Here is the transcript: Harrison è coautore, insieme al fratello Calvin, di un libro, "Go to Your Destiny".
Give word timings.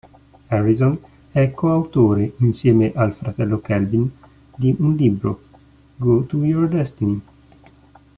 Harrison 0.49 0.97
è 1.31 1.51
coautore, 1.51 2.33
insieme 2.37 2.91
al 2.95 3.13
fratello 3.13 3.59
Calvin, 3.59 4.09
di 4.55 4.75
un 4.79 4.95
libro, 4.95 5.41
"Go 5.95 6.23
to 6.23 6.43
Your 6.43 6.67
Destiny". 6.67 7.21